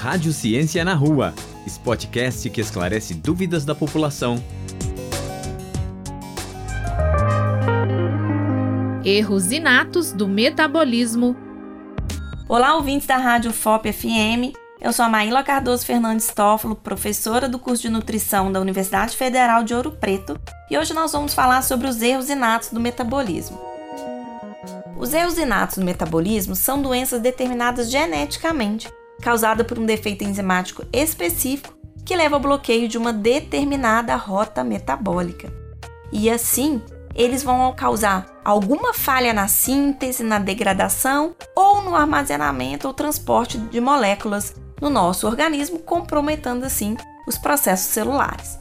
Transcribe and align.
Rádio 0.00 0.32
Ciência 0.32 0.82
na 0.82 0.94
Rua, 0.94 1.34
esse 1.66 1.78
podcast 1.78 2.48
que 2.48 2.58
esclarece 2.58 3.12
dúvidas 3.12 3.66
da 3.66 3.74
população. 3.74 4.42
Erros 9.04 9.52
inatos 9.52 10.10
do 10.10 10.26
metabolismo. 10.26 11.36
Olá, 12.48 12.76
ouvintes 12.76 13.06
da 13.06 13.18
Rádio 13.18 13.52
FOP 13.52 13.92
FM. 13.92 14.56
Eu 14.80 14.90
sou 14.90 15.04
a 15.04 15.08
Maíla 15.10 15.42
Cardoso 15.42 15.84
Fernandes 15.84 16.28
Toffolo, 16.28 16.74
professora 16.74 17.46
do 17.46 17.58
curso 17.58 17.82
de 17.82 17.90
nutrição 17.90 18.50
da 18.50 18.58
Universidade 18.58 19.14
Federal 19.14 19.62
de 19.62 19.74
Ouro 19.74 19.92
Preto, 19.92 20.40
e 20.70 20.78
hoje 20.78 20.94
nós 20.94 21.12
vamos 21.12 21.34
falar 21.34 21.60
sobre 21.60 21.86
os 21.86 22.00
erros 22.00 22.30
inatos 22.30 22.70
do 22.70 22.80
metabolismo. 22.80 23.60
Os 24.96 25.12
erros 25.12 25.36
inatos 25.36 25.76
do 25.76 25.84
metabolismo 25.84 26.56
são 26.56 26.80
doenças 26.80 27.20
determinadas 27.20 27.90
geneticamente, 27.90 28.88
causadas 29.20 29.66
por 29.66 29.78
um 29.78 29.86
defeito 29.86 30.24
enzimático 30.24 30.84
específico 30.92 31.74
que 32.04 32.16
leva 32.16 32.36
ao 32.36 32.40
bloqueio 32.40 32.88
de 32.88 32.98
uma 32.98 33.12
determinada 33.12 34.16
rota 34.16 34.64
metabólica. 34.64 35.52
E 36.12 36.28
assim, 36.28 36.82
eles 37.14 37.42
vão 37.42 37.72
causar 37.72 38.26
alguma 38.44 38.92
falha 38.92 39.32
na 39.32 39.46
síntese, 39.46 40.22
na 40.22 40.38
degradação 40.38 41.34
ou 41.54 41.82
no 41.82 41.94
armazenamento 41.94 42.88
ou 42.88 42.94
transporte 42.94 43.58
de 43.58 43.80
moléculas 43.80 44.54
no 44.80 44.90
nosso 44.90 45.26
organismo, 45.26 45.78
comprometendo 45.78 46.64
assim 46.64 46.96
os 47.26 47.36
processos 47.38 47.92
celulares. 47.92 48.58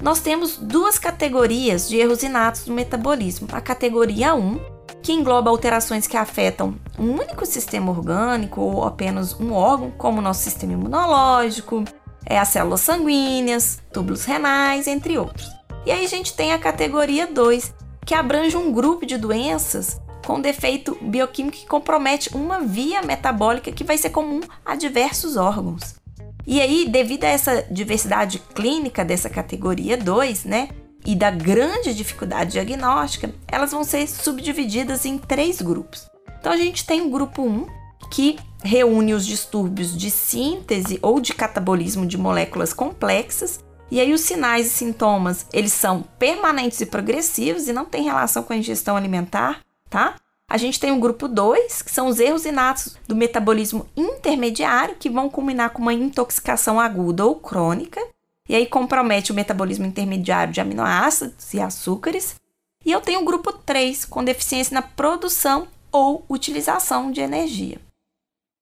Nós 0.00 0.20
temos 0.20 0.56
duas 0.56 0.98
categorias 0.98 1.88
de 1.88 1.96
erros 1.96 2.22
inatos 2.22 2.64
do 2.64 2.72
metabolismo. 2.72 3.46
A 3.52 3.60
categoria 3.60 4.34
1, 4.34 4.60
que 5.02 5.12
engloba 5.12 5.50
alterações 5.50 6.06
que 6.06 6.16
afetam 6.16 6.76
um 6.98 7.12
único 7.12 7.44
sistema 7.44 7.90
orgânico 7.90 8.60
ou 8.60 8.84
apenas 8.84 9.38
um 9.38 9.52
órgão, 9.52 9.90
como 9.90 10.18
o 10.18 10.22
nosso 10.22 10.42
sistema 10.42 10.74
imunológico, 10.74 11.84
é 12.24 12.38
as 12.38 12.48
células 12.48 12.80
sanguíneas, 12.82 13.80
túbulos 13.92 14.24
renais, 14.24 14.86
entre 14.86 15.18
outros. 15.18 15.50
E 15.84 15.90
aí 15.90 16.04
a 16.04 16.08
gente 16.08 16.34
tem 16.34 16.52
a 16.52 16.58
categoria 16.58 17.26
2, 17.26 17.74
que 18.06 18.14
abrange 18.14 18.56
um 18.56 18.72
grupo 18.72 19.04
de 19.04 19.18
doenças 19.18 20.00
com 20.24 20.40
defeito 20.40 20.96
bioquímico 21.02 21.56
que 21.56 21.66
compromete 21.66 22.34
uma 22.34 22.60
via 22.60 23.02
metabólica 23.02 23.72
que 23.72 23.82
vai 23.82 23.98
ser 23.98 24.10
comum 24.10 24.40
a 24.64 24.76
diversos 24.76 25.36
órgãos. 25.36 25.96
E 26.46 26.60
aí, 26.60 26.88
devido 26.88 27.24
a 27.24 27.28
essa 27.28 27.62
diversidade 27.70 28.38
clínica 28.54 29.04
dessa 29.04 29.28
categoria 29.28 29.96
2, 29.96 30.44
né, 30.44 30.68
e 31.04 31.14
da 31.14 31.30
grande 31.30 31.94
dificuldade 31.94 32.52
diagnóstica, 32.52 33.32
elas 33.48 33.72
vão 33.72 33.84
ser 33.84 34.06
subdivididas 34.08 35.04
em 35.04 35.18
três 35.18 35.60
grupos. 35.60 36.08
Então 36.38 36.52
a 36.52 36.56
gente 36.56 36.84
tem 36.86 37.02
o 37.02 37.10
grupo 37.10 37.42
1, 37.42 37.66
que 38.10 38.38
reúne 38.62 39.14
os 39.14 39.26
distúrbios 39.26 39.96
de 39.96 40.10
síntese 40.10 40.98
ou 41.02 41.20
de 41.20 41.34
catabolismo 41.34 42.06
de 42.06 42.18
moléculas 42.18 42.72
complexas, 42.72 43.60
e 43.90 44.00
aí 44.00 44.12
os 44.12 44.22
sinais 44.22 44.66
e 44.66 44.70
sintomas, 44.70 45.46
eles 45.52 45.72
são 45.72 46.02
permanentes 46.18 46.80
e 46.80 46.86
progressivos 46.86 47.68
e 47.68 47.72
não 47.72 47.84
têm 47.84 48.04
relação 48.04 48.42
com 48.42 48.52
a 48.52 48.56
ingestão 48.56 48.96
alimentar, 48.96 49.60
tá? 49.90 50.16
A 50.48 50.56
gente 50.56 50.78
tem 50.78 50.92
o 50.92 51.00
grupo 51.00 51.28
2, 51.28 51.82
que 51.82 51.90
são 51.90 52.08
os 52.08 52.20
erros 52.20 52.44
inatos 52.44 52.96
do 53.08 53.16
metabolismo 53.16 53.86
intermediário, 53.96 54.96
que 54.96 55.08
vão 55.08 55.30
culminar 55.30 55.70
com 55.70 55.80
uma 55.80 55.94
intoxicação 55.94 56.78
aguda 56.78 57.24
ou 57.24 57.36
crônica, 57.36 58.00
e 58.48 58.54
aí 58.54 58.66
compromete 58.66 59.32
o 59.32 59.34
metabolismo 59.34 59.86
intermediário 59.86 60.52
de 60.52 60.60
aminoácidos 60.60 61.54
e 61.54 61.60
açúcares. 61.60 62.36
E 62.84 62.90
eu 62.90 63.00
tenho 63.00 63.20
o 63.20 63.24
grupo 63.24 63.52
3, 63.52 64.04
com 64.04 64.24
deficiência 64.24 64.74
na 64.74 64.82
produção 64.82 65.68
ou 65.90 66.24
utilização 66.28 67.12
de 67.12 67.20
energia. 67.20 67.78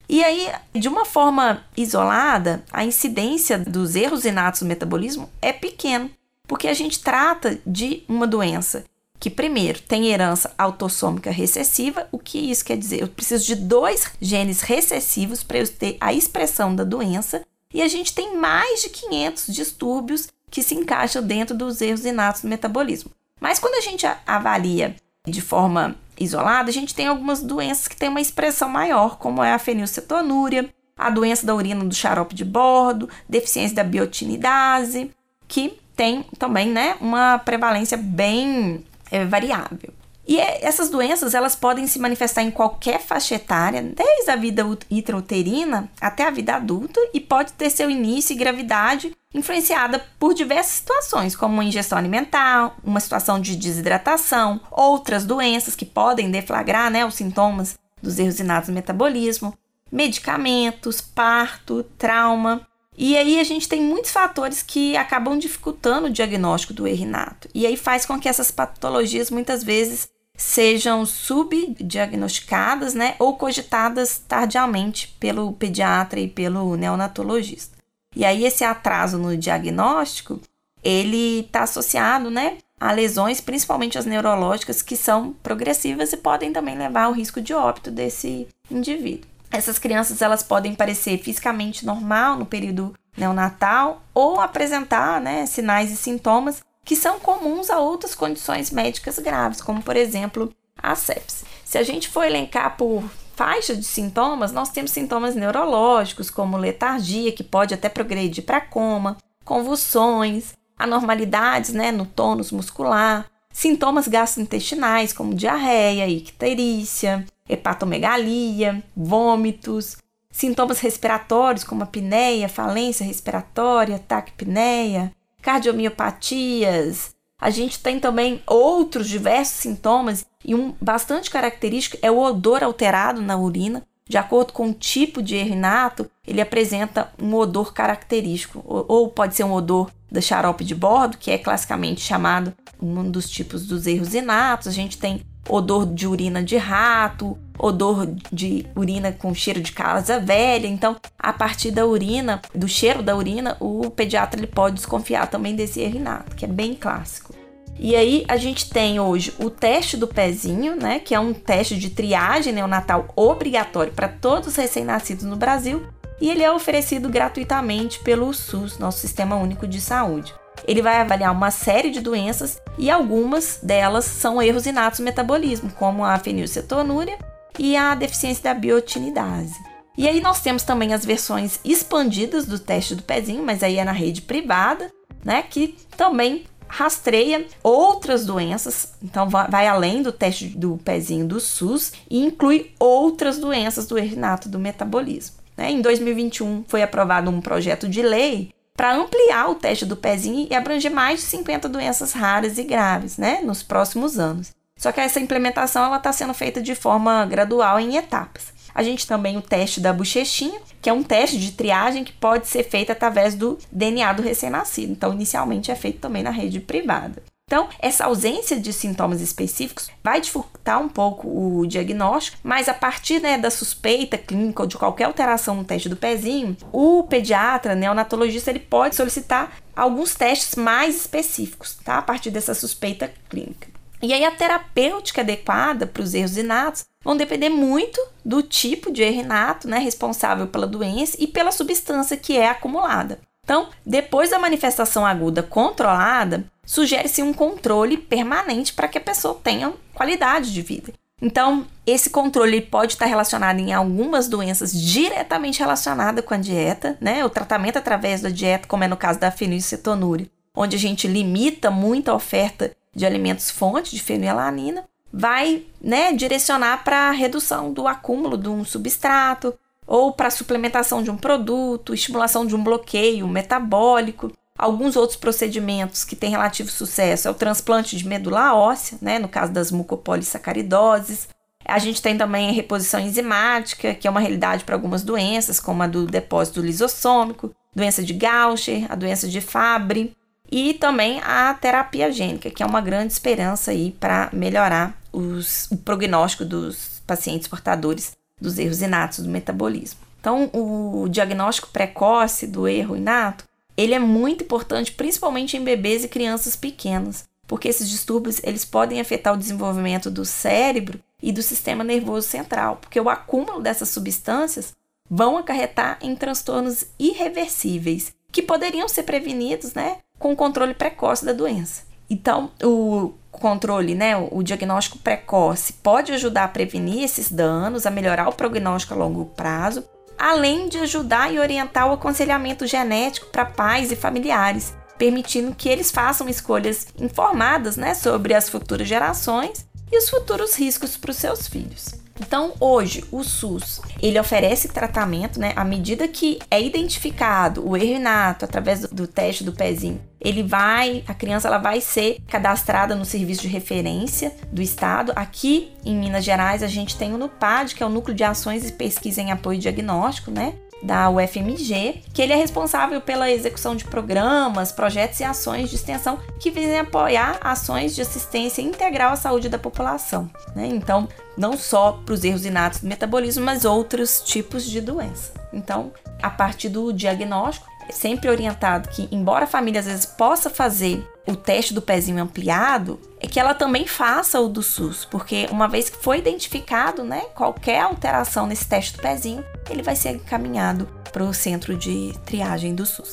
E 0.08 0.24
aí, 0.24 0.50
de 0.74 0.88
uma 0.88 1.04
forma 1.04 1.64
isolada, 1.76 2.64
a 2.72 2.84
incidência 2.84 3.56
dos 3.56 3.94
erros 3.94 4.24
inatos 4.24 4.60
do 4.60 4.66
metabolismo 4.66 5.30
é 5.40 5.52
pequena, 5.52 6.10
porque 6.48 6.66
a 6.66 6.74
gente 6.74 7.00
trata 7.00 7.60
de 7.64 8.02
uma 8.08 8.26
doença 8.26 8.84
que 9.20 9.30
primeiro 9.30 9.80
tem 9.82 10.08
herança 10.08 10.52
autossômica 10.58 11.30
recessiva. 11.30 12.08
O 12.10 12.18
que 12.18 12.50
isso 12.50 12.64
quer 12.64 12.76
dizer? 12.76 13.02
Eu 13.02 13.08
preciso 13.08 13.44
de 13.44 13.54
dois 13.54 14.10
genes 14.20 14.62
recessivos 14.62 15.44
para 15.44 15.58
eu 15.58 15.68
ter 15.68 15.96
a 16.00 16.12
expressão 16.12 16.74
da 16.74 16.82
doença, 16.82 17.42
e 17.72 17.82
a 17.82 17.88
gente 17.88 18.14
tem 18.14 18.36
mais 18.36 18.82
de 18.82 18.88
500 18.88 19.46
distúrbios 19.54 20.28
que 20.50 20.62
se 20.62 20.74
encaixam 20.74 21.22
dentro 21.22 21.56
dos 21.56 21.80
erros 21.80 22.04
inatos 22.04 22.42
do 22.42 22.48
metabolismo. 22.48 23.10
Mas 23.40 23.58
quando 23.58 23.76
a 23.76 23.80
gente 23.80 24.06
avalia 24.26 24.96
de 25.26 25.40
forma 25.40 25.96
isolada, 26.18 26.68
a 26.68 26.72
gente 26.72 26.94
tem 26.94 27.06
algumas 27.06 27.42
doenças 27.42 27.88
que 27.88 27.96
têm 27.96 28.08
uma 28.08 28.20
expressão 28.20 28.68
maior, 28.68 29.16
como 29.16 29.42
é 29.42 29.52
a 29.52 29.58
fenilcetonúria, 29.58 30.68
a 30.98 31.08
doença 31.08 31.46
da 31.46 31.54
urina 31.54 31.84
do 31.84 31.94
xarope 31.94 32.34
de 32.34 32.44
bordo, 32.44 33.08
deficiência 33.28 33.76
da 33.76 33.84
biotinidase, 33.84 35.10
que 35.48 35.78
tem 35.96 36.24
também 36.38 36.68
né, 36.68 36.96
uma 37.00 37.38
prevalência 37.38 37.96
bem 37.96 38.84
é 39.10 39.24
variável. 39.24 39.92
E 40.26 40.38
é, 40.38 40.64
essas 40.64 40.90
doenças 40.90 41.34
elas 41.34 41.56
podem 41.56 41.86
se 41.86 41.98
manifestar 41.98 42.42
em 42.42 42.50
qualquer 42.50 43.00
faixa 43.00 43.34
etária, 43.34 43.82
desde 43.82 44.30
a 44.30 44.36
vida 44.36 44.64
intrauterina 44.90 45.90
até 46.00 46.26
a 46.26 46.30
vida 46.30 46.54
adulta, 46.54 47.00
e 47.12 47.20
pode 47.20 47.52
ter 47.52 47.70
seu 47.70 47.90
início 47.90 48.34
e 48.34 48.36
gravidade 48.36 49.12
influenciada 49.34 50.04
por 50.18 50.34
diversas 50.34 50.72
situações, 50.72 51.36
como 51.36 51.54
uma 51.54 51.64
ingestão 51.64 51.96
alimentar, 51.96 52.76
uma 52.82 53.00
situação 53.00 53.40
de 53.40 53.56
desidratação, 53.56 54.60
outras 54.70 55.24
doenças 55.24 55.76
que 55.76 55.86
podem 55.86 56.30
deflagrar 56.30 56.90
né, 56.90 57.04
os 57.04 57.14
sintomas 57.14 57.78
dos 58.02 58.18
erros 58.18 58.40
inatos 58.40 58.68
do 58.68 58.74
metabolismo, 58.74 59.56
medicamentos, 59.90 61.00
parto, 61.00 61.84
trauma. 61.96 62.66
E 63.02 63.16
aí 63.16 63.40
a 63.40 63.44
gente 63.44 63.66
tem 63.66 63.80
muitos 63.80 64.10
fatores 64.10 64.60
que 64.60 64.94
acabam 64.94 65.38
dificultando 65.38 66.08
o 66.08 66.10
diagnóstico 66.10 66.74
do 66.74 66.86
erro. 66.86 67.10
E 67.54 67.66
aí 67.66 67.74
faz 67.74 68.04
com 68.04 68.20
que 68.20 68.28
essas 68.28 68.50
patologias 68.50 69.30
muitas 69.30 69.64
vezes 69.64 70.06
sejam 70.36 71.06
subdiagnosticadas, 71.06 72.92
né, 72.92 73.14
ou 73.18 73.36
cogitadas 73.36 74.18
tardiamente 74.18 75.16
pelo 75.18 75.50
pediatra 75.54 76.20
e 76.20 76.28
pelo 76.28 76.76
neonatologista. 76.76 77.74
E 78.14 78.22
aí 78.22 78.44
esse 78.44 78.64
atraso 78.64 79.16
no 79.16 79.34
diagnóstico, 79.34 80.38
ele 80.84 81.40
está 81.40 81.62
associado, 81.62 82.30
né, 82.30 82.58
a 82.78 82.92
lesões, 82.92 83.40
principalmente 83.40 83.96
as 83.96 84.04
neurológicas, 84.04 84.82
que 84.82 84.94
são 84.94 85.32
progressivas 85.42 86.12
e 86.12 86.18
podem 86.18 86.52
também 86.52 86.76
levar 86.76 87.04
ao 87.04 87.12
risco 87.12 87.40
de 87.40 87.54
óbito 87.54 87.90
desse 87.90 88.46
indivíduo. 88.70 89.29
Essas 89.50 89.78
crianças 89.78 90.22
elas 90.22 90.42
podem 90.42 90.74
parecer 90.74 91.18
fisicamente 91.18 91.84
normal 91.84 92.36
no 92.36 92.46
período 92.46 92.94
neonatal 93.16 94.02
ou 94.14 94.40
apresentar 94.40 95.20
né, 95.20 95.44
sinais 95.46 95.90
e 95.90 95.96
sintomas 95.96 96.62
que 96.84 96.96
são 96.96 97.20
comuns 97.20 97.70
a 97.70 97.78
outras 97.78 98.14
condições 98.14 98.70
médicas 98.70 99.18
graves, 99.18 99.60
como 99.60 99.82
por 99.82 99.96
exemplo 99.96 100.52
a 100.76 100.94
sepse. 100.94 101.44
Se 101.64 101.78
a 101.78 101.82
gente 101.82 102.08
for 102.08 102.24
elencar 102.24 102.76
por 102.76 103.04
faixa 103.36 103.74
de 103.74 103.84
sintomas, 103.84 104.52
nós 104.52 104.70
temos 104.70 104.90
sintomas 104.90 105.34
neurológicos, 105.34 106.30
como 106.30 106.56
letargia, 106.56 107.32
que 107.32 107.44
pode 107.44 107.74
até 107.74 107.88
progredir 107.88 108.44
para 108.44 108.60
coma, 108.60 109.16
convulsões, 109.44 110.52
anormalidades 110.78 111.72
né, 111.72 111.92
no 111.92 112.06
tônus 112.06 112.50
muscular, 112.50 113.26
sintomas 113.52 114.08
gastrointestinais, 114.08 115.12
como 115.12 115.34
diarreia, 115.34 116.08
icterícia, 116.08 117.24
hepatomegalia, 117.50 118.82
vômitos, 118.96 119.96
sintomas 120.30 120.80
respiratórios 120.80 121.64
como 121.64 121.82
apneia, 121.82 122.48
falência 122.48 123.04
respiratória, 123.04 123.98
taquipneia, 123.98 125.12
cardiomiopatias. 125.42 127.14
A 127.40 127.50
gente 127.50 127.80
tem 127.80 127.98
também 127.98 128.42
outros 128.46 129.08
diversos 129.08 129.56
sintomas 129.56 130.26
e 130.44 130.54
um 130.54 130.74
bastante 130.80 131.30
característico 131.30 131.98
é 132.02 132.10
o 132.10 132.18
odor 132.18 132.62
alterado 132.62 133.22
na 133.22 133.36
urina. 133.36 133.82
De 134.06 134.18
acordo 134.18 134.52
com 134.52 134.70
o 134.70 134.74
tipo 134.74 135.22
de 135.22 135.36
erro 135.36 135.52
inato, 135.52 136.10
ele 136.26 136.40
apresenta 136.40 137.12
um 137.22 137.32
odor 137.34 137.72
característico, 137.72 138.60
ou 138.66 139.08
pode 139.08 139.36
ser 139.36 139.44
um 139.44 139.52
odor 139.52 139.88
da 140.10 140.20
xarope 140.20 140.64
de 140.64 140.74
bordo, 140.74 141.16
que 141.16 141.30
é 141.30 141.38
classicamente 141.38 142.00
chamado 142.00 142.52
um 142.82 143.08
dos 143.08 143.30
tipos 143.30 143.66
dos 143.66 143.86
erros 143.86 144.12
inatos. 144.12 144.66
A 144.66 144.72
gente 144.72 144.98
tem 144.98 145.22
odor 145.48 145.86
de 145.86 146.06
urina 146.06 146.42
de 146.42 146.56
rato, 146.56 147.36
odor 147.58 148.08
de 148.32 148.66
urina 148.74 149.12
com 149.12 149.34
cheiro 149.34 149.60
de 149.60 149.72
casa 149.72 150.18
velha. 150.18 150.66
Então, 150.66 150.96
a 151.18 151.32
partir 151.32 151.70
da 151.70 151.86
urina, 151.86 152.40
do 152.54 152.68
cheiro 152.68 153.02
da 153.02 153.16
urina, 153.16 153.56
o 153.60 153.90
pediatra 153.90 154.40
ele 154.40 154.46
pode 154.46 154.76
desconfiar 154.76 155.26
também 155.28 155.54
desse 155.54 155.80
erro 155.80 155.96
inato, 155.96 156.36
que 156.36 156.44
é 156.44 156.48
bem 156.48 156.74
clássico. 156.74 157.34
E 157.78 157.96
aí 157.96 158.24
a 158.28 158.36
gente 158.36 158.68
tem 158.68 159.00
hoje 159.00 159.32
o 159.38 159.48
teste 159.48 159.96
do 159.96 160.06
pezinho, 160.06 160.76
né, 160.76 160.98
que 160.98 161.14
é 161.14 161.20
um 161.20 161.32
teste 161.32 161.78
de 161.78 161.88
triagem 161.88 162.52
neonatal 162.52 163.08
obrigatório 163.16 163.92
para 163.92 164.06
todos 164.06 164.48
os 164.48 164.56
recém-nascidos 164.56 165.24
no 165.24 165.36
Brasil, 165.36 165.86
e 166.20 166.28
ele 166.28 166.42
é 166.42 166.52
oferecido 166.52 167.08
gratuitamente 167.08 167.98
pelo 168.00 168.32
SUS, 168.34 168.78
nosso 168.78 168.98
Sistema 168.98 169.36
Único 169.36 169.66
de 169.66 169.80
Saúde. 169.80 170.34
Ele 170.66 170.82
vai 170.82 171.00
avaliar 171.00 171.32
uma 171.32 171.50
série 171.50 171.90
de 171.90 172.00
doenças 172.00 172.60
e 172.78 172.90
algumas 172.90 173.58
delas 173.62 174.04
são 174.04 174.40
erros 174.40 174.66
inatos 174.66 175.00
do 175.00 175.04
metabolismo, 175.04 175.70
como 175.72 176.04
a 176.04 176.18
fenilcetonúria 176.18 177.18
e 177.58 177.76
a 177.76 177.94
deficiência 177.94 178.44
da 178.44 178.54
biotinidase. 178.54 179.58
E 179.96 180.08
aí 180.08 180.20
nós 180.20 180.40
temos 180.40 180.62
também 180.62 180.94
as 180.94 181.04
versões 181.04 181.60
expandidas 181.64 182.46
do 182.46 182.58
teste 182.58 182.94
do 182.94 183.02
pezinho, 183.02 183.44
mas 183.44 183.62
aí 183.62 183.76
é 183.76 183.84
na 183.84 183.92
rede 183.92 184.22
privada, 184.22 184.90
né? 185.24 185.42
Que 185.42 185.76
também 185.96 186.44
rastreia 186.70 187.46
outras 187.62 188.24
doenças, 188.24 188.94
então 189.02 189.28
vai 189.28 189.66
além 189.66 190.02
do 190.02 190.12
teste 190.12 190.46
do 190.46 190.78
pezinho 190.84 191.26
do 191.26 191.40
SUS 191.40 191.92
e 192.08 192.24
inclui 192.24 192.72
outras 192.78 193.38
doenças 193.38 193.86
do 193.86 193.98
erinato 193.98 194.48
do 194.48 194.58
metabolismo. 194.58 195.36
Né? 195.56 195.72
Em 195.72 195.82
2021 195.82 196.64
foi 196.68 196.82
aprovado 196.82 197.28
um 197.28 197.40
projeto 197.40 197.88
de 197.88 198.00
lei 198.02 198.52
para 198.76 198.94
ampliar 198.94 199.50
o 199.50 199.54
teste 199.54 199.84
do 199.84 199.96
pezinho 199.96 200.46
e 200.50 200.54
abranger 200.54 200.90
mais 200.90 201.20
de 201.20 201.26
50 201.26 201.68
doenças 201.68 202.12
raras 202.12 202.58
e 202.58 202.64
graves 202.64 203.18
né? 203.18 203.40
nos 203.42 203.62
próximos 203.62 204.18
anos. 204.18 204.52
Só 204.78 204.90
que 204.90 205.00
essa 205.00 205.20
implementação 205.20 205.94
está 205.94 206.10
sendo 206.12 206.32
feita 206.32 206.62
de 206.62 206.74
forma 206.74 207.26
gradual 207.26 207.78
em 207.78 207.96
etapas. 207.96 208.54
A 208.74 208.82
gente 208.82 209.06
também 209.06 209.36
o 209.36 209.42
teste 209.42 209.80
da 209.80 209.92
bochechinha, 209.92 210.58
que 210.80 210.88
é 210.88 210.92
um 210.92 211.02
teste 211.02 211.38
de 211.38 211.52
triagem 211.52 212.04
que 212.04 212.12
pode 212.12 212.48
ser 212.48 212.62
feito 212.62 212.90
através 212.90 213.34
do 213.34 213.58
DNA 213.70 214.12
do 214.14 214.22
recém-nascido. 214.22 214.92
Então, 214.92 215.12
inicialmente 215.12 215.70
é 215.70 215.74
feito 215.74 215.98
também 215.98 216.22
na 216.22 216.30
rede 216.30 216.60
privada. 216.60 217.22
Então, 217.50 217.68
essa 217.80 218.04
ausência 218.04 218.60
de 218.60 218.72
sintomas 218.72 219.20
específicos 219.20 219.90
vai 220.04 220.20
dificultar 220.20 220.80
um 220.80 220.88
pouco 220.88 221.26
o 221.26 221.66
diagnóstico, 221.66 222.38
mas 222.44 222.68
a 222.68 222.74
partir 222.74 223.20
né, 223.20 223.36
da 223.36 223.50
suspeita 223.50 224.16
clínica 224.16 224.62
ou 224.62 224.68
de 224.68 224.78
qualquer 224.78 225.06
alteração 225.06 225.56
no 225.56 225.64
teste 225.64 225.88
do 225.88 225.96
pezinho, 225.96 226.56
o 226.72 227.02
pediatra, 227.02 227.74
neonatologista, 227.74 228.50
ele 228.50 228.60
pode 228.60 228.94
solicitar 228.94 229.50
alguns 229.74 230.14
testes 230.14 230.54
mais 230.54 230.94
específicos, 230.96 231.76
tá? 231.84 231.98
A 231.98 232.02
partir 232.02 232.30
dessa 232.30 232.54
suspeita 232.54 233.12
clínica. 233.28 233.66
E 234.00 234.12
aí 234.12 234.24
a 234.24 234.30
terapêutica 234.30 235.22
adequada 235.22 235.88
para 235.88 236.04
os 236.04 236.14
erros 236.14 236.36
inatos 236.36 236.84
vão 237.02 237.16
depender 237.16 237.48
muito 237.48 238.00
do 238.24 238.44
tipo 238.44 238.92
de 238.92 239.02
erro 239.02 239.22
inato, 239.22 239.66
né, 239.66 239.80
responsável 239.80 240.46
pela 240.46 240.68
doença 240.68 241.16
e 241.18 241.26
pela 241.26 241.50
substância 241.50 242.16
que 242.16 242.36
é 242.36 242.48
acumulada. 242.48 243.18
Então, 243.42 243.68
depois 243.84 244.30
da 244.30 244.38
manifestação 244.38 245.04
aguda 245.04 245.42
controlada, 245.42 246.44
sugere-se 246.70 247.20
um 247.20 247.32
controle 247.32 247.96
permanente 247.96 248.72
para 248.72 248.86
que 248.86 248.96
a 248.96 249.00
pessoa 249.00 249.34
tenha 249.42 249.72
qualidade 249.92 250.54
de 250.54 250.62
vida. 250.62 250.92
Então, 251.20 251.66
esse 251.84 252.10
controle 252.10 252.60
pode 252.60 252.92
estar 252.92 253.06
relacionado 253.06 253.58
em 253.58 253.72
algumas 253.72 254.28
doenças 254.28 254.72
diretamente 254.72 255.58
relacionadas 255.58 256.24
com 256.24 256.32
a 256.32 256.36
dieta, 256.36 256.96
né? 257.00 257.24
O 257.24 257.28
tratamento 257.28 257.76
através 257.76 258.20
da 258.20 258.28
dieta, 258.28 258.68
como 258.68 258.84
é 258.84 258.88
no 258.88 258.96
caso 258.96 259.18
da 259.18 259.32
fenilcetonúria, 259.32 260.30
onde 260.54 260.76
a 260.76 260.78
gente 260.78 261.08
limita 261.08 261.72
muito 261.72 262.08
a 262.08 262.14
oferta 262.14 262.70
de 262.94 263.04
alimentos 263.04 263.50
fonte 263.50 263.90
de 263.90 264.00
fenilalanina, 264.00 264.84
vai 265.12 265.64
né, 265.82 266.12
direcionar 266.12 266.84
para 266.84 267.08
a 267.08 267.10
redução 267.10 267.72
do 267.72 267.88
acúmulo 267.88 268.38
de 268.38 268.48
um 268.48 268.64
substrato 268.64 269.52
ou 269.88 270.12
para 270.12 270.28
a 270.28 270.30
suplementação 270.30 271.02
de 271.02 271.10
um 271.10 271.16
produto, 271.16 271.92
estimulação 271.92 272.46
de 272.46 272.54
um 272.54 272.62
bloqueio 272.62 273.26
metabólico. 273.26 274.30
Alguns 274.60 274.94
outros 274.94 275.16
procedimentos 275.16 276.04
que 276.04 276.14
têm 276.14 276.28
relativo 276.28 276.70
sucesso 276.70 277.26
é 277.26 277.30
o 277.30 277.34
transplante 277.34 277.96
de 277.96 278.06
medula 278.06 278.54
óssea, 278.54 278.98
né, 279.00 279.18
no 279.18 279.26
caso 279.26 279.50
das 279.50 279.72
mucopolissacaridoses. 279.72 281.28
A 281.64 281.78
gente 281.78 282.02
tem 282.02 282.18
também 282.18 282.50
a 282.50 282.52
reposição 282.52 283.00
enzimática, 283.00 283.94
que 283.94 284.06
é 284.06 284.10
uma 284.10 284.20
realidade 284.20 284.64
para 284.64 284.74
algumas 284.74 285.02
doenças, 285.02 285.58
como 285.58 285.82
a 285.82 285.86
do 285.86 286.04
depósito 286.04 286.60
lisossômico, 286.60 287.54
doença 287.74 288.02
de 288.02 288.12
Gaucher, 288.12 288.84
a 288.90 288.94
doença 288.94 289.26
de 289.26 289.40
Fabry 289.40 290.12
e 290.52 290.74
também 290.74 291.22
a 291.24 291.54
terapia 291.54 292.12
gênica, 292.12 292.50
que 292.50 292.62
é 292.62 292.66
uma 292.66 292.82
grande 292.82 293.14
esperança 293.14 293.70
aí 293.70 293.96
para 293.98 294.28
melhorar 294.30 294.94
os, 295.10 295.70
o 295.70 295.76
prognóstico 295.78 296.44
dos 296.44 297.00
pacientes 297.06 297.48
portadores 297.48 298.12
dos 298.38 298.58
erros 298.58 298.82
inatos 298.82 299.20
do 299.20 299.30
metabolismo. 299.30 300.00
Então, 300.20 300.50
o 300.52 301.08
diagnóstico 301.08 301.68
precoce 301.68 302.46
do 302.46 302.68
erro 302.68 302.94
inato, 302.94 303.48
ele 303.80 303.94
é 303.94 303.98
muito 303.98 304.44
importante, 304.44 304.92
principalmente 304.92 305.56
em 305.56 305.64
bebês 305.64 306.04
e 306.04 306.08
crianças 306.08 306.54
pequenas, 306.54 307.24
porque 307.46 307.66
esses 307.66 307.88
distúrbios 307.88 308.38
eles 308.44 308.62
podem 308.62 309.00
afetar 309.00 309.32
o 309.32 309.38
desenvolvimento 309.38 310.10
do 310.10 310.24
cérebro 310.24 311.00
e 311.22 311.32
do 311.32 311.42
sistema 311.42 311.82
nervoso 311.82 312.28
central, 312.28 312.76
porque 312.76 313.00
o 313.00 313.08
acúmulo 313.08 313.62
dessas 313.62 313.88
substâncias 313.88 314.74
vão 315.08 315.38
acarretar 315.38 315.98
em 316.02 316.14
transtornos 316.14 316.84
irreversíveis 316.98 318.12
que 318.30 318.42
poderiam 318.42 318.86
ser 318.86 319.04
prevenidos, 319.04 319.72
né, 319.72 319.96
com 320.18 320.32
o 320.32 320.36
controle 320.36 320.74
precoce 320.74 321.24
da 321.24 321.32
doença. 321.32 321.82
Então, 322.08 322.50
o 322.62 323.14
controle, 323.30 323.94
né, 323.94 324.14
o 324.16 324.42
diagnóstico 324.42 324.98
precoce 324.98 325.72
pode 325.72 326.12
ajudar 326.12 326.44
a 326.44 326.48
prevenir 326.48 327.02
esses 327.02 327.32
danos, 327.32 327.86
a 327.86 327.90
melhorar 327.90 328.28
o 328.28 328.34
prognóstico 328.34 328.92
a 328.92 328.96
longo 328.96 329.24
prazo, 329.24 329.84
além 330.20 330.68
de 330.68 330.76
ajudar 330.76 331.32
e 331.32 331.38
orientar 331.38 331.88
o 331.88 331.94
aconselhamento 331.94 332.66
genético 332.66 333.28
para 333.28 333.46
pais 333.46 333.90
e 333.90 333.96
familiares, 333.96 334.74
permitindo 334.98 335.54
que 335.54 335.66
eles 335.66 335.90
façam 335.90 336.28
escolhas 336.28 336.88
informadas, 336.98 337.78
né, 337.78 337.94
sobre 337.94 338.34
as 338.34 338.46
futuras 338.46 338.86
gerações 338.86 339.64
e 339.90 339.96
os 339.96 340.10
futuros 340.10 340.54
riscos 340.58 340.94
para 340.94 341.10
os 341.10 341.16
seus 341.16 341.48
filhos. 341.48 341.99
Então, 342.20 342.52
hoje, 342.60 343.02
o 343.10 343.24
SUS, 343.24 343.80
ele 344.00 344.20
oferece 344.20 344.68
tratamento, 344.68 345.40
né? 345.40 345.52
À 345.56 345.64
medida 345.64 346.06
que 346.06 346.38
é 346.50 346.62
identificado 346.62 347.66
o 347.66 347.76
erro 347.76 347.96
inato 347.96 348.44
através 348.44 348.80
do, 348.80 348.88
do 348.88 349.06
teste 349.06 349.42
do 349.42 349.52
pezinho, 349.52 350.00
ele 350.20 350.42
vai, 350.42 351.02
a 351.08 351.14
criança 351.14 351.48
ela 351.48 351.56
vai 351.56 351.80
ser 351.80 352.18
cadastrada 352.28 352.94
no 352.94 353.06
serviço 353.06 353.42
de 353.42 353.48
referência 353.48 354.34
do 354.52 354.60
estado. 354.60 355.12
Aqui 355.16 355.72
em 355.84 355.96
Minas 355.96 356.24
Gerais, 356.24 356.62
a 356.62 356.66
gente 356.66 356.96
tem 356.96 357.14
o 357.14 357.18
NUPAD, 357.18 357.74
que 357.74 357.82
é 357.82 357.86
o 357.86 357.90
Núcleo 357.90 358.14
de 358.14 358.22
Ações 358.22 358.68
e 358.68 358.72
Pesquisa 358.72 359.22
em 359.22 359.32
Apoio 359.32 359.58
Diagnóstico, 359.58 360.30
né? 360.30 360.54
Da 360.82 361.10
UFMG, 361.10 362.02
que 362.12 362.22
ele 362.22 362.32
é 362.32 362.36
responsável 362.36 363.00
pela 363.00 363.30
execução 363.30 363.76
de 363.76 363.84
programas, 363.84 364.72
projetos 364.72 365.20
e 365.20 365.24
ações 365.24 365.68
de 365.68 365.76
extensão 365.76 366.18
que 366.38 366.50
visem 366.50 366.78
apoiar 366.78 367.38
ações 367.40 367.94
de 367.94 368.02
assistência 368.02 368.62
integral 368.62 369.12
à 369.12 369.16
saúde 369.16 369.48
da 369.48 369.58
população. 369.58 370.30
Né? 370.54 370.66
Então, 370.66 371.08
não 371.36 371.56
só 371.56 371.92
para 372.04 372.14
os 372.14 372.24
erros 372.24 372.44
inatos 372.44 372.80
do 372.80 372.88
metabolismo, 372.88 373.44
mas 373.44 373.64
outros 373.64 374.20
tipos 374.20 374.64
de 374.64 374.80
doença. 374.80 375.32
Então, 375.52 375.92
a 376.22 376.30
partir 376.30 376.68
do 376.68 376.92
diagnóstico, 376.92 377.69
sempre 377.92 378.28
orientado 378.28 378.88
que, 378.88 379.08
embora 379.10 379.44
a 379.44 379.48
família 379.48 379.80
às 379.80 379.86
vezes 379.86 380.06
possa 380.06 380.50
fazer 380.50 381.06
o 381.26 381.36
teste 381.36 381.74
do 381.74 381.82
pezinho 381.82 382.22
ampliado, 382.22 382.98
é 383.20 383.26
que 383.26 383.38
ela 383.38 383.54
também 383.54 383.86
faça 383.86 384.40
o 384.40 384.48
do 384.48 384.62
SUS, 384.62 385.04
porque 385.04 385.46
uma 385.50 385.68
vez 385.68 385.88
que 385.88 386.02
foi 386.02 386.18
identificado, 386.18 387.04
né, 387.04 387.22
qualquer 387.34 387.80
alteração 387.80 388.46
nesse 388.46 388.66
teste 388.66 388.96
do 388.96 389.02
pezinho, 389.02 389.44
ele 389.68 389.82
vai 389.82 389.94
ser 389.94 390.16
encaminhado 390.16 390.88
para 391.12 391.24
o 391.24 391.34
centro 391.34 391.76
de 391.76 392.12
triagem 392.24 392.74
do 392.74 392.86
SUS. 392.86 393.12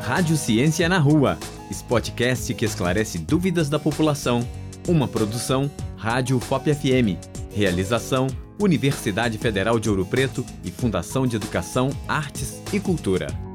Rádio 0.00 0.36
Ciência 0.36 0.88
na 0.88 0.98
Rua, 0.98 1.38
podcast 1.80 2.52
que 2.52 2.64
esclarece 2.64 3.18
dúvidas 3.18 3.68
da 3.68 3.78
população. 3.78 4.46
Uma 4.88 5.06
produção 5.06 5.70
Rádio 5.96 6.40
FOP 6.40 6.74
FM. 6.74 7.16
Realização 7.54 8.26
Universidade 8.58 9.38
Federal 9.38 9.78
de 9.78 9.88
Ouro 9.88 10.04
Preto 10.04 10.44
e 10.64 10.70
Fundação 10.70 11.26
de 11.26 11.36
Educação, 11.36 11.90
Artes 12.06 12.60
e 12.72 12.80
Cultura. 12.80 13.51